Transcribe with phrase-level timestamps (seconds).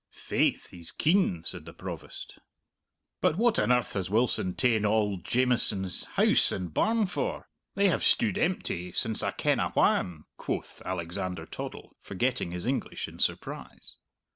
[0.09, 2.39] "Faith, he's keen," said the Provost.
[3.21, 7.47] "But what on earth has Wilson ta'en auld Jamieson's house and barn for?
[7.75, 13.19] They have stude empty since I kenna whan," quoth Alexander Toddle, forgetting his English in
[13.19, 13.97] surprise.